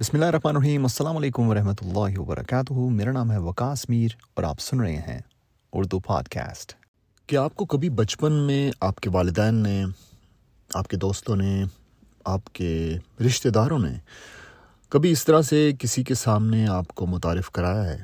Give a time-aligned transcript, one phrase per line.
[0.00, 4.44] بسم اللہ الرحمن الرحیم۔ السلام علیکم ورحمۃ اللہ وبرکاتہ۔ میرا نام ہے وکاس میر اور
[4.44, 5.18] آپ سن رہے ہیں
[5.72, 6.74] اردو پاڈ کاسٹ
[7.26, 9.84] کیا آپ کو کبھی بچپن میں آپ کے والدین نے،
[10.74, 11.64] آپ کے دوستوں نے،
[12.24, 13.92] آپ کے رشتہ داروں نے
[14.88, 18.02] کبھی اس طرح سے کسی کے سامنے آپ کو متعارف کرایا ہے؟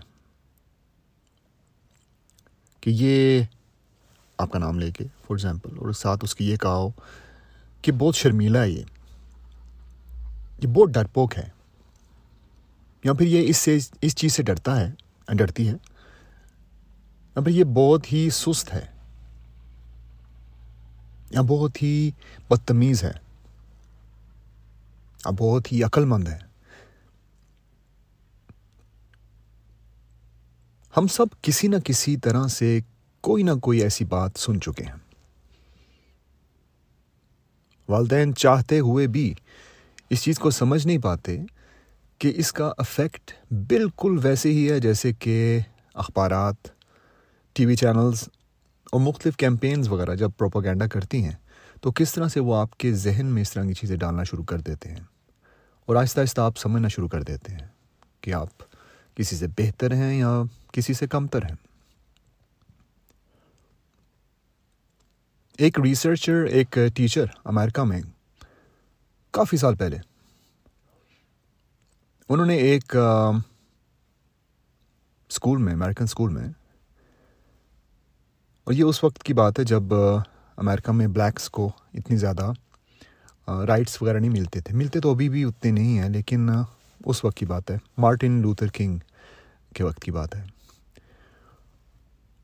[2.80, 3.42] کہ یہ
[4.38, 6.90] آپ کا نام لے کے فار ایگزامپل اور ساتھ اس کی یہ کہا ہو
[7.82, 8.82] کہ بہت شرمیلا ہے یہ۔
[10.62, 11.55] یہ بہت ڈرپوک ہے۔
[13.06, 14.92] یا پھر یہ اس سے اس چیز سے ڈرتا ہے،
[15.28, 15.72] ڈرتی ہے۔
[17.36, 18.86] یا پھر یہ بہت ہی سست ہے۔
[21.30, 22.10] یا بہت ہی
[22.50, 23.12] بدتمیز ہے۔
[25.24, 26.38] یا بہت ہی عقل مند ہے۔
[30.96, 32.80] ہم سب کسی نہ کسی طرح سے
[33.20, 35.14] کوئی نہ کوئی ایسی بات سن چکے ہیں۔
[37.88, 39.34] والدین چاہتے ہوئے بھی
[40.10, 41.38] اس چیز کو سمجھ نہیں پاتے
[42.18, 45.60] کہ اس کا افیکٹ بالکل ویسے ہی ہے جیسے کہ
[45.94, 46.54] اخبارات،
[47.52, 48.28] ٹی وی چینلز
[48.92, 51.36] اور مختلف کیمپینز وغیرہ جب پروپوگینڈا کرتی ہیں،
[51.80, 54.44] تو کس طرح سے وہ آپ کے ذہن میں اس طرح کی چیزیں ڈالنا شروع
[54.44, 55.00] کر دیتے ہیں؟
[55.86, 57.68] اور آہستہ آہستہ آپ سمجھنا شروع کر دیتے ہیں
[58.20, 58.48] کہ آپ
[59.16, 61.56] کسی سے بہتر ہیں یا کسی سے کمتر ہیں۔
[65.58, 68.00] ایک ریسرچر ایک ٹیچر امریکہ میں،
[69.30, 69.98] کافی سال پہلے
[72.30, 72.96] انہوں نے ایک
[75.30, 76.46] اسکول میں امیریکن اسکول میں،
[78.66, 82.50] اور یہ اس وقت کی بات ہے جب امیرکا میں بلیکس کو اتنی زیادہ
[83.68, 86.48] رائٹس وغیرہ نہیں ملتے تھے۔ ملتے تو ابھی بھی اتنے نہیں ہیں، لیکن
[87.04, 88.98] اس وقت کی بات ہے۔ مارٹن لوتھر کنگ
[89.74, 90.44] کے وقت کی بات ہے۔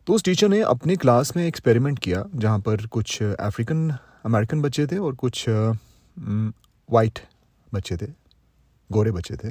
[0.06, 3.88] تو اس ٹیچر نے اپنی کلاس میں ایکسپیریمنٹ کیا، جہاں پر کچھ افریقن
[4.24, 5.48] امیریکن بچے تھے اور کچھ
[6.88, 7.18] وائٹ
[7.72, 8.06] بچے تھے،
[8.90, 9.50] گورے بچے تھے۔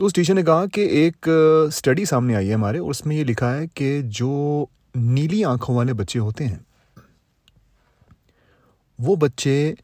[0.00, 1.28] تو اس ٹیچر نے کہا کہ ایک
[1.68, 5.76] اسٹڈی سامنے آئی ہے ہمارے اور اس میں یہ لکھا ہے کہ جو نیلی آنکھوں
[5.76, 6.58] والے بچے ہوتے ہیں،
[8.98, 9.74] وہ بچے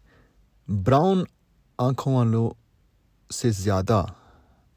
[0.69, 1.23] براؤن
[1.79, 2.51] آنکھوں والوں
[3.31, 4.05] سے زیادہ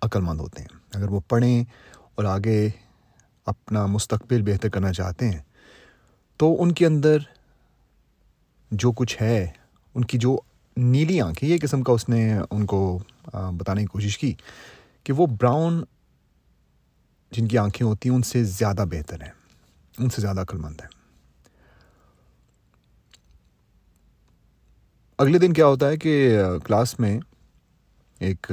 [0.01, 1.63] عقل مند ہوتے ہیں۔ اگر وہ پڑھیں
[2.15, 2.69] اور آگے
[3.47, 5.41] اپنا مستقبل بہتر کرنا چاہتے ہیں،
[6.39, 7.17] تو ان کے اندر
[8.71, 9.45] جو کچھ ہے،
[9.95, 10.39] ان کی جو
[10.77, 12.21] نیلی آنکھیں یہ قسم کا اس نے
[12.51, 12.99] ان کو
[13.33, 14.33] بتانے کی کوشش کی۔
[15.03, 15.83] کہ وہ براؤن
[17.31, 19.31] جن کی آنکھیں ہوتی ہیں، ان سے زیادہ بہتر ہیں،
[19.97, 20.97] ان سے زیادہ عقل مند ہیں۔
[25.17, 27.19] اگلے دن کیا ہوتا ہے کہ کلاس میں
[28.19, 28.51] ایک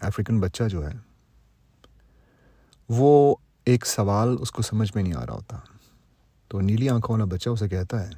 [0.00, 0.92] افریقن بچہ جو ہے،
[2.88, 5.58] وہ ایک سوال اس کو سمجھ میں نہیں آ رہا ہوتا۔
[6.48, 8.10] تو نیلی آنکھوں والا بچہ اسے کہتا ہے،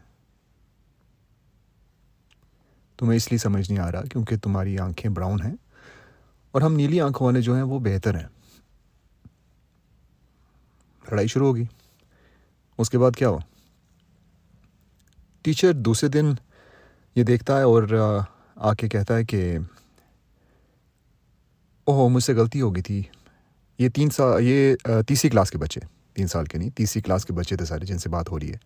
[2.99, 5.55] تمہیں اس لیے سمجھ نہیں آ رہا کیونکہ تمہاری آنکھیں براؤن ہیں
[6.57, 8.29] اور ہم نیلی آنکھوں والے جو ہیں وہ بہتر ہیں۔
[11.11, 11.65] لڑائی شروع ہوگی۔
[12.79, 13.39] اس کے بعد کیا ہو
[15.43, 16.33] ٹیچر دوسرے دن
[17.15, 17.83] یہ دیکھتا ہے اور،
[18.55, 19.59] آ کے کہتا ہے کہ،
[21.85, 23.03] اوہ، مجھ سے غلطی ہو گئی تھی۔
[23.79, 24.77] یہ تین سال یہ
[25.09, 25.81] تیسری کلاس کے بچے۔
[26.15, 28.51] تین سال کے نہیں، تیسری کلاس کے بچے تھے سارے جن سے بات ہو رہی
[28.51, 28.59] ہے۔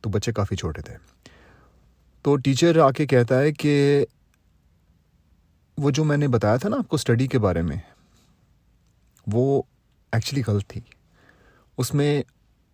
[0.00, 0.96] تو بچے کافی چھوٹے تھے۔
[2.22, 4.06] تو ٹیچر آ کے کہتا ہے کہ
[5.78, 7.76] وہ جو میں نے بتایا تھا نا آپ کو اسٹڈی کے بارے میں،
[9.26, 9.62] وہ
[10.12, 10.80] ایکچولی غلط تھی۔
[11.78, 12.22] اس میں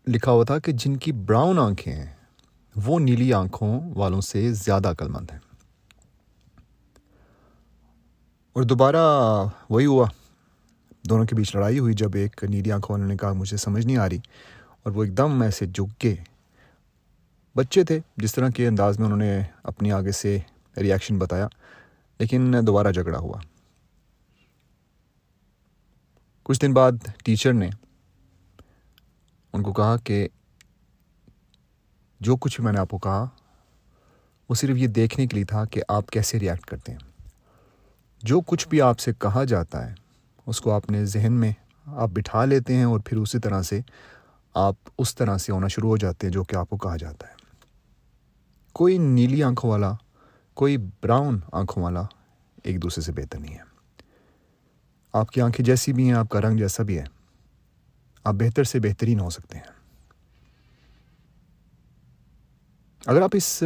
[0.08, 2.14] لکھا ہوا تھا کہ جن کی براؤن آنکھیں ہیں،
[2.76, 5.38] وہ نیلی آنکھوں والوں سے زیادہ عقل مند ہیں۔
[8.52, 10.06] اور دوبارہ وہی ہوا۔
[11.10, 13.96] دونوں کے بیچ لڑائی ہوئی جب ایک نیلی آنکھوں والوں نے کہا، مجھے سمجھ نہیں
[13.96, 14.18] آ رہی۔
[14.82, 16.14] اور وہ ایک دم ایسے جھک کے
[17.56, 20.38] بچے تھے، جس طرح کے انداز میں انہوں نے اپنی آگے سے
[20.76, 21.48] ریئیکشن بتایا۔
[22.18, 23.40] لیکن دوبارہ جھگڑا ہوا۔
[26.42, 26.92] کچھ دن بعد
[27.24, 27.70] ٹیچر نے
[29.52, 30.28] ان کو کہا کہ
[32.20, 33.26] جو کچھ میں نے آپ کو کہا،
[34.48, 36.98] وہ صرف یہ دیکھنے کے لیے تھا کہ آپ کیسے ریئیکٹ کرتے ہیں۔
[38.22, 39.94] جو کچھ بھی آپ سے کہا جاتا ہے،
[40.46, 41.52] اس کو اپنے ذہن میں
[41.86, 43.80] آپ بٹھا لیتے ہیں اور پھر اسی طرح سے
[44.54, 47.28] آپ اس طرح سے ہونا شروع ہو جاتے ہیں جو کہ آپ کو کہا جاتا
[47.28, 47.32] ہے۔
[48.72, 49.92] کوئی نیلی آنکھوں والا
[50.58, 52.02] کوئی براؤن آنکھوں والا
[52.64, 53.62] ایک دوسرے سے بہتر نہیں ہے۔
[55.12, 57.04] آپ کی آنکھیں جیسی بھی ہیں، آپ کا رنگ جیسا بھی ہے،
[58.24, 59.70] آپ بہتر سے بہترین ہو سکتے ہیں۔
[63.06, 63.62] اگر آپ اس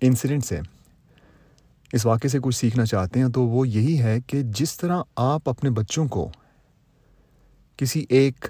[0.00, 0.60] انسیڈنٹ سے،
[1.92, 5.48] اس واقعے سے کچھ سیکھنا چاہتے ہیں، تو وہ یہی ہے کہ جس طرح آپ
[5.48, 6.30] اپنے بچوں کو
[7.76, 8.46] کسی ایک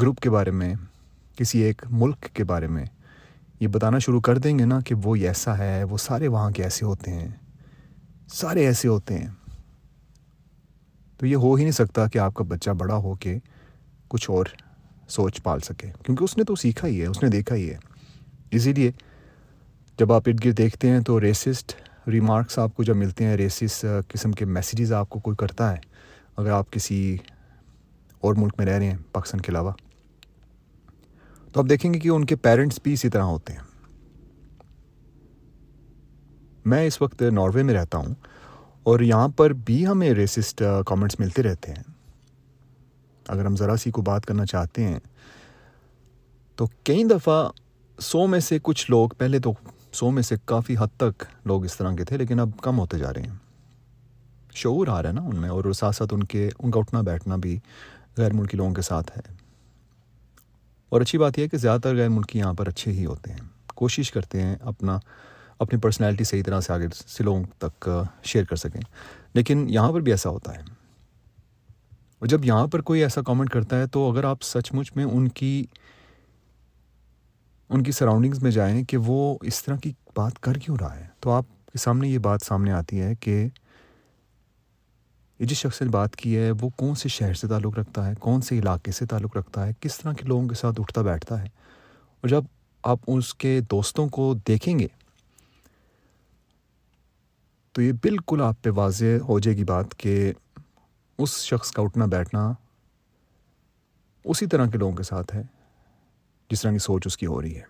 [0.00, 0.74] گروپ کے بارے میں،
[1.36, 2.84] کسی ایک ملک کے بارے میں
[3.60, 6.62] یہ بتانا شروع کر دیں گے نا کہ وہ ایسا ہے، وہ سارے وہاں کے
[6.62, 7.28] ایسے ہوتے ہیں،
[8.28, 9.28] سارے ایسے ہوتے ہیں۔
[11.18, 13.38] تو یہ ہو ہی نہیں سکتا کہ آپ کا بچہ بڑا ہو کے
[14.08, 14.46] کچھ اور
[15.08, 17.76] سوچ پال سکے، کیونکہ اس نے تو سیکھا ہی ہے، اس نے دیکھا ہی ہے۔
[18.50, 18.90] اسی لیے
[19.98, 21.74] جب آپ ارد گرد دیکھتے ہیں تو ریسسٹ
[22.08, 25.76] ریمارکس آپ کو جب ملتے ہیں ریسس قسم کے میسیجز آپ کو کوئی کرتا ہے،
[26.36, 27.16] اگر آپ کسی
[28.20, 29.72] اور ملک میں رہ رہے ہیں، پاکستان کے علاوہ۔
[31.52, 33.66] تو آپ دیکھیں گے کہ ان کے پیرنٹس بھی اسی طرح ہوتے ہیں۔
[36.64, 38.14] میں اس وقت ناروے میں رہتا ہوں
[38.82, 41.82] اور یہاں پر بھی ہمیں ریسسٹ کامنٹس ملتے رہتے ہیں۔
[43.28, 44.98] اگر ہم ذرا سی کو بات کرنا چاہتے ہیں،
[46.56, 47.48] تو کئی دفعہ
[47.98, 49.52] سو میں سے کچھ لوگ، پہلے تو
[49.92, 52.98] سو میں سے کافی حد تک لوگ اس طرح کے تھے، لیکن اب کم ہوتے
[52.98, 53.36] جا رہے ہیں۔
[54.54, 57.00] شعور آ رہا ہے نا ان میں، اور ساتھ ساتھ ان کے، ان کا اٹھنا
[57.00, 57.58] بیٹھنا بھی
[58.16, 59.37] غیر ملکی لوگوں کے ساتھ ہے۔
[60.88, 63.30] اور اچھی بات یہ ہے کہ زیادہ تر غیر ملکی یہاں پر اچھے ہی ہوتے
[63.30, 64.98] ہیں۔ کوشش کرتے ہیں اپنا،
[65.58, 67.88] اپنی پرسنالٹی صحیح طرح سے آگے سے لوگوں تک
[68.22, 68.80] شیئر کر سکیں۔
[69.34, 70.60] لیکن یہاں پر بھی ایسا ہوتا ہے۔
[72.18, 75.04] اور جب یہاں پر کوئی ایسا کامنٹ کرتا ہے تو اگر آپ سچ مچ میں
[75.04, 75.64] ان کی
[77.68, 81.06] ان کی سراؤنڈنگز میں جائیں کہ وہ اس طرح کی بات کر کیوں رہا ہے؟
[81.20, 83.48] تو آپ کے سامنے یہ بات سامنے آتی ہے کہ
[85.38, 88.40] جس شخص نے بات کی ہے، وہ کون سے شہر سے تعلق رکھتا ہے؟ کون
[88.40, 91.46] سے علاقے سے تعلق رکھتا ہے؟ کس طرح کے لوگوں کے ساتھ اٹھتا بیٹھتا ہے؟
[92.20, 92.42] اور جب
[92.82, 94.86] آپ اس کے دوستوں کو دیکھیں گے،
[97.72, 100.32] تو یہ بالکل آپ پہ واضح ہو جائے گی بات کہ
[101.18, 102.52] اس شخص کا اٹھنا بیٹھنا
[104.24, 105.42] اسی طرح کے لوگوں کے ساتھ ہے،
[106.50, 107.62] جس طرح کی سوچ اس کی ہو رہی ہے۔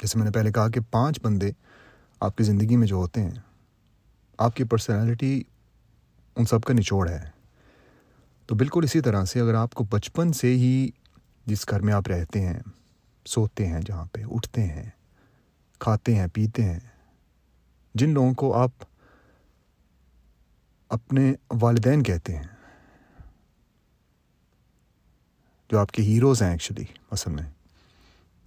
[0.00, 1.50] جیسے میں نے پہلے کہا کہ پانچ بندے
[2.20, 3.30] آپ کی زندگی میں جو ہوتے ہیں
[4.42, 5.42] آپ کی پرسنالٹی
[6.36, 7.24] ان سب کا نچوڑ ہے۔
[8.48, 10.88] تو بالکل اسی طرح سے اگر آپ کو بچپن سے ہی
[11.46, 12.58] جس گھر میں آپ رہتے ہیں،
[13.26, 14.88] سوتے ہیں، جہاں پہ اٹھتے ہیں،
[15.80, 16.78] کھاتے ہیں، پیتے ہیں،
[17.94, 18.84] جن لوگوں کو آپ
[20.90, 22.46] اپنے والدین کہتے ہیں،
[25.70, 27.48] جو آپ کے ہیروز ہیں ایکچولی اصل میں،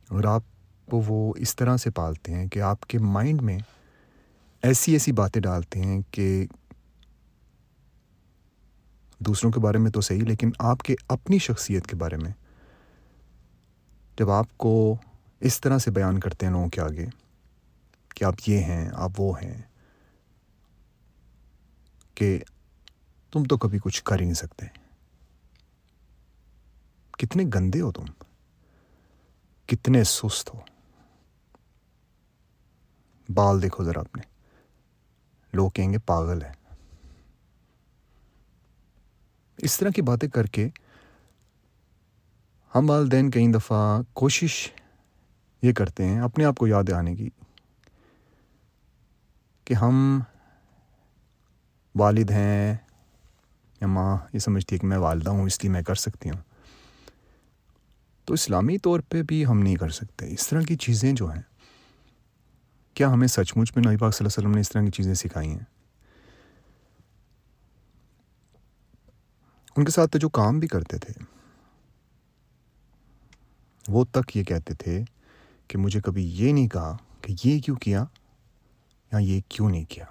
[0.10, 0.44] اور آپ
[0.88, 3.58] کو وہ اس طرح سے پالتے ہیں کہ آپ کے مائنڈ میں
[4.66, 6.46] ایسی ایسی باتیں ڈالتے ہیں کہ
[9.20, 12.32] دوسروں کے بارے میں تو صحیح، لیکن آپ کے اپنی شخصیت کے بارے میں
[14.20, 14.98] جب آپ کو
[15.40, 17.06] اس طرح سے بیان کرتے ہیں لوگوں کے آگے
[18.16, 19.62] کہ آپ یہ ہیں، آپ وہ ہیں،
[22.16, 22.40] کہ
[23.32, 24.66] تم تو کبھی کچھ کر ہی نہیں سکتے۔
[27.12, 28.06] کتنے گندے ہو تم،
[29.66, 30.60] کتنے سست ہو۔
[33.30, 34.35] بال دیکھو ذرا اپنے۔
[35.56, 36.52] لوگ کہیں گے پاگل ہے
[39.57, 40.69] اس طرح کی باتیں کر کے
[42.75, 44.72] ہم والدین کئی دفعہ کوشش
[45.62, 47.30] یہ کرتے ہیں اپنے آپ کو یاد آنے کی
[49.66, 50.19] کہ ہم
[51.96, 52.78] والد ہیں
[53.81, 56.42] یا ماں، یہ سمجھتی ہے کہ میں والدہ ہوں، اس لیے میں کر سکتی ہوں۔
[58.25, 61.42] تو اسلامی طور پہ بھی ہم نہیں کر سکتے۔ اس طرح کی چیزیں جو ہیں
[62.96, 64.92] کیا ہمیں سچ مچ میں نبی پاک صلی اللہ علیہ وسلم نے اس طرح کی
[64.92, 65.64] چیزیں سکھائی ہیں؟
[69.78, 71.14] ان کے ساتھ تو جو کام بھی کرتے تھے،
[73.88, 75.04] وہ تک یہ کہتے تھے
[75.68, 78.04] کہ مجھے کبھی یہ نہیں کہا کہ یہ کیوں کیا
[79.12, 80.06] یا یہ کیوں نہیں کیا۔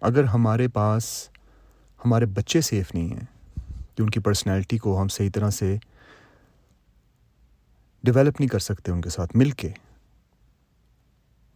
[0.00, 1.28] اگر ہمارے پاس
[2.04, 3.26] ہمارے بچے سیف نہیں ہیں
[3.96, 5.76] کہ ان کی پرسنالٹی کو ہم صحیح طرح سے
[8.06, 9.70] ڈیولپ نہیں کر سکتے ان کے ساتھ، مل کے۔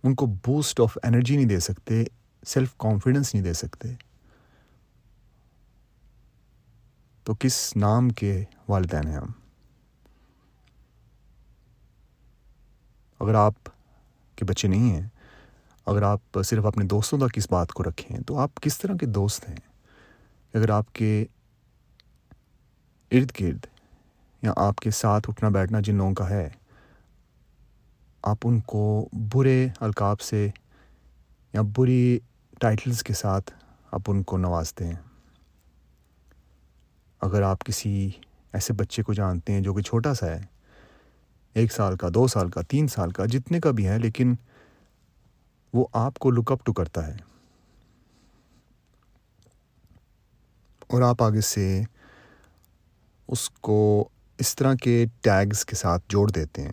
[0.02, 2.04] ان کو بوسٹ آف انرجی نہیں دے سکتے
[2.46, 3.88] سیلف کانفیڈنس نہیں دے سکتے۔
[7.24, 9.26] تو کس نام کے والدین ہیں ہم؟
[13.20, 13.54] اگر آپ
[14.36, 15.08] کے بچے نہیں ہیں،
[15.86, 19.06] اگر آپ صرف اپنے دوستوں تک اس بات کو رکھیں، تو آپ کس طرح کے
[19.06, 19.56] دوست ہیں؟
[20.54, 21.26] اگر آپ کے
[23.10, 23.66] ارد گرد
[24.42, 26.48] یا آپ کے ساتھ اٹھنا بیٹھنا جن لوگوں کا ہے،
[28.22, 30.48] آپ ان کو برے القاب سے
[31.52, 32.18] یا بری
[32.60, 33.50] ٹائٹلز کے ساتھ
[33.90, 35.00] آپ ان کو نوازتے ہیں۔
[37.20, 38.10] اگر آپ کسی
[38.52, 40.40] ایسے بچے کو جانتے ہیں جو کہ چھوٹا سا ہے،
[41.54, 44.34] ایک سال کا، دو سال کا، تین سال کا، جتنے کا بھی ہے لیکن
[45.72, 47.16] وہ آپ کو لک اپ ٹو کرتا ہے۔
[50.86, 51.82] اور آپ آگے سے
[53.28, 54.08] اس کو
[54.40, 56.72] اس طرح کے ٹیگز کے ساتھ جوڑ دیتے ہیں۔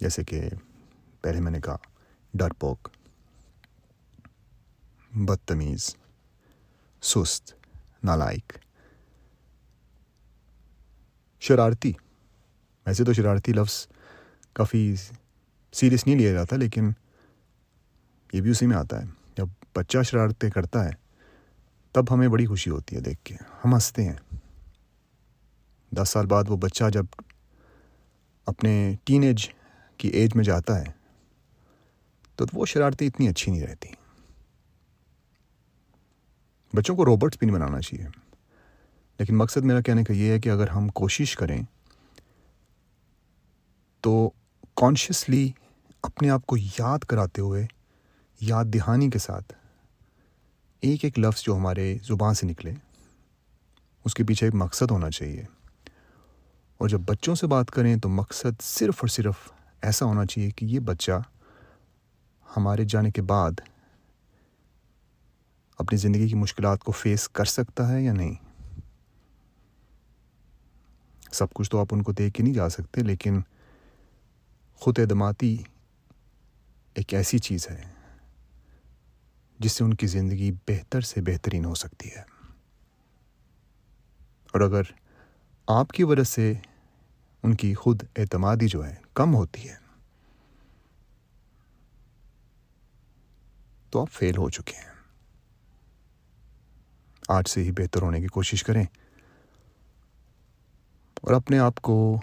[0.00, 0.48] جیسے کہ
[1.20, 1.76] پہلے میں نے کہا،
[2.34, 2.88] ڈر پوک،
[5.14, 5.96] بدتمیز،
[7.02, 7.54] سست،
[8.04, 8.52] نالائق۔
[11.40, 11.92] شرارتی،
[12.86, 13.88] ویسے تو شرارتی لفظ
[14.52, 14.94] کافی
[15.72, 16.90] سیریس نہیں لیا جاتا، لیکن
[18.32, 19.06] یہ بھی اسی میں آتا ہے۔
[19.36, 20.90] جب بچہ شرارتیں کرتا ہے،
[21.92, 24.47] تب ہمیں بڑی خوشی ہوتی ہے دیکھ کے۔ ہم ہنستے ہیں۔
[25.90, 27.06] دس سال بعد وہ بچہ جب
[28.46, 29.48] اپنے ٹین ایج
[29.96, 30.84] کی ایج میں جاتا ہے،
[32.36, 33.88] تو وہ شرارتیں اتنی اچھی نہیں رہتی۔
[36.74, 38.06] بچوں کو روبوٹس بھی نہیں بنانا چاہیے۔
[39.18, 41.62] لیکن مقصد میرا کہنے کا یہ ہے کہ اگر ہم کوشش کریں
[44.00, 44.30] تو
[44.74, 45.50] کانشیسلی
[46.02, 47.66] اپنے آپ کو یاد کراتے ہوئے،
[48.40, 49.52] یاد دہانی کے ساتھ
[50.80, 52.72] ایک ایک لفظ جو ہمارے زبان سے نکلے،
[54.04, 55.44] اس کے پیچھے ایک مقصد ہونا چاہیے۔
[56.78, 59.34] اور جب بچوں سے بات کریں تو مقصد صرف اور صرف
[59.82, 61.22] ایسا ہونا چاہیے کہ یہ بچہ
[62.56, 63.50] ہمارے جانے کے بعد
[65.78, 68.34] اپنی زندگی کی مشکلات کو فیس کر سکتا ہے یا نہیں۔
[71.32, 73.40] سب کچھ تو آپ ان کو دیکھ کے نہیں جا سکتے، لیکن
[74.74, 75.56] خود اعتمادی
[76.94, 77.84] ایک ایسی چیز ہے
[79.58, 82.22] جس سے ان کی زندگی بہتر سے بہترین ہو سکتی ہے۔
[84.52, 84.82] اور اگر
[85.68, 86.54] آپ کی وجہ سے
[87.42, 89.74] ان کی خود اعتمادی جو ہے کم ہوتی ہے۔
[93.90, 94.92] تو آپ فیل ہو چکے ہیں۔
[97.28, 98.84] آج سے ہی بہتر ہونے کی کوشش کریں۔
[101.20, 102.20] اور اپنے آپ کو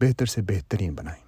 [0.00, 1.25] بہتر سے بہترین بنائیں۔